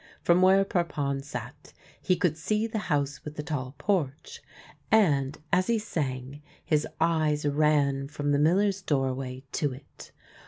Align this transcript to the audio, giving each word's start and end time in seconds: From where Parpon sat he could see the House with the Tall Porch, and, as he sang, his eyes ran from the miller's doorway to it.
From 0.23 0.41
where 0.41 0.65
Parpon 0.65 1.21
sat 1.21 1.73
he 2.01 2.15
could 2.15 2.35
see 2.35 2.65
the 2.65 2.79
House 2.89 3.23
with 3.23 3.35
the 3.35 3.43
Tall 3.43 3.75
Porch, 3.77 4.41
and, 4.91 5.37
as 5.53 5.67
he 5.67 5.77
sang, 5.77 6.41
his 6.65 6.87
eyes 6.99 7.45
ran 7.45 8.07
from 8.07 8.31
the 8.31 8.39
miller's 8.39 8.81
doorway 8.81 9.43
to 9.51 9.73
it. 9.73 10.11